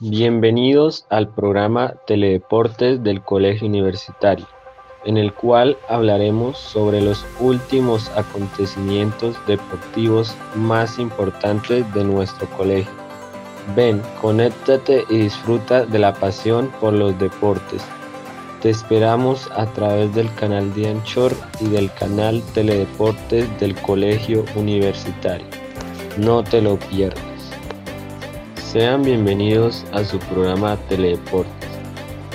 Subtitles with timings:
[0.00, 4.46] Bienvenidos al programa Teledeportes del Colegio Universitario,
[5.04, 12.92] en el cual hablaremos sobre los últimos acontecimientos deportivos más importantes de nuestro colegio.
[13.74, 17.82] Ven, conéctate y disfruta de la pasión por los deportes.
[18.62, 25.48] Te esperamos a través del canal de Anchor y del canal Teledeportes del Colegio Universitario.
[26.18, 27.37] No te lo pierdas.
[28.72, 31.70] Sean bienvenidos a su programa Teledeportes.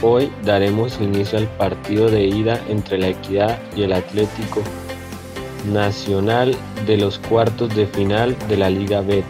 [0.02, 4.64] Hoy daremos inicio al partido de ida entre la Equidad y el Atlético
[5.72, 6.56] Nacional
[6.88, 9.23] de los cuartos de final de la Liga Betty.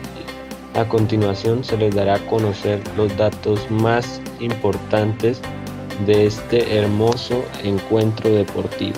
[0.76, 5.42] A continuación se les dará a conocer los datos más importantes
[6.06, 8.96] de este hermoso encuentro deportivo.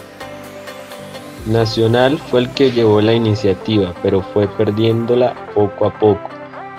[1.47, 6.34] Nacional fue el que llevó la iniciativa, pero fue perdiéndola poco a poco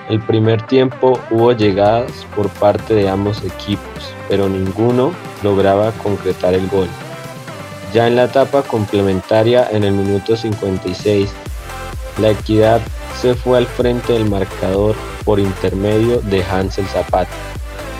[0.08, 5.12] el primer tiempo hubo llegadas por parte de ambos equipos, pero ninguno
[5.42, 6.88] lograba concretar el gol.
[7.92, 11.30] Ya en la etapa complementaria en el minuto 56,
[12.20, 12.80] la equidad
[13.20, 17.28] se fue al frente del marcador por intermedio de Hansel Zapata,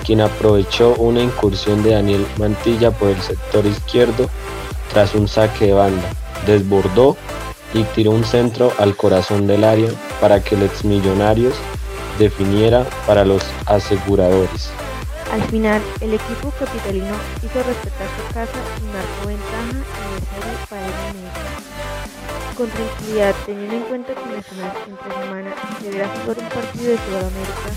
[0.05, 4.29] quien aprovechó una incursión de Daniel Mantilla por el sector izquierdo
[4.93, 6.09] tras un saque de banda,
[6.47, 7.17] desbordó
[7.75, 9.91] y tiró un centro al corazón del área
[10.21, 11.55] para que el exmillonarios
[12.19, 14.71] definiera para los aseguradores.
[15.33, 20.67] Al final, el equipo capitalino hizo respetar su casa y marcó ventaja en el serie
[20.71, 21.41] para el momento.
[22.57, 27.71] Con tranquilidad, teniendo en cuenta que Nacional entre semana deberá jugar un partido de Sudamérica,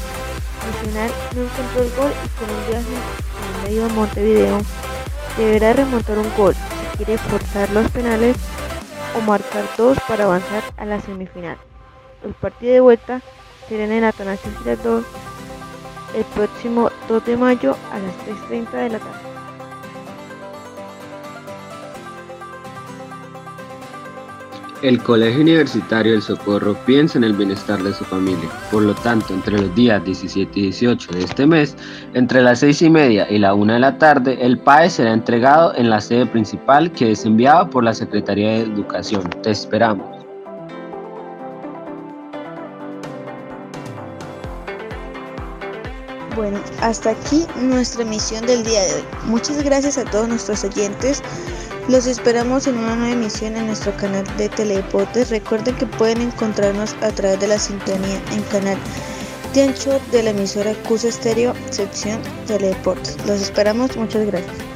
[0.65, 2.95] Nacional no encontró el gol y con un viaje
[3.39, 4.61] en medio de Montevideo
[5.37, 8.35] deberá remontar un gol si quiere forzar los penales
[9.17, 11.57] o marcar dos para avanzar a la semifinal.
[12.23, 13.21] El partido de vuelta
[13.69, 15.05] será en el Atanasio Girardot
[16.15, 18.15] el próximo 2 de mayo a las
[18.49, 19.29] 3.30 de la tarde.
[24.81, 28.49] El Colegio Universitario del Socorro piensa en el bienestar de su familia.
[28.71, 31.75] Por lo tanto, entre los días 17 y 18 de este mes,
[32.13, 35.75] entre las 6 y media y la 1 de la tarde, el PAE será entregado
[35.75, 39.29] en la sede principal que es enviada por la Secretaría de Educación.
[39.43, 40.18] Te esperamos.
[46.39, 49.03] Bueno, hasta aquí nuestra emisión del día de hoy.
[49.25, 51.21] Muchas gracias a todos nuestros oyentes.
[51.89, 55.31] Los esperamos en una nueva emisión en nuestro canal de Teledeportes.
[55.31, 58.77] Recuerden que pueden encontrarnos a través de la sintonía en canal
[59.53, 63.17] de ancho de la emisora CUS Estéreo, sección Teledeportes.
[63.25, 64.68] Los esperamos, muchas gracias.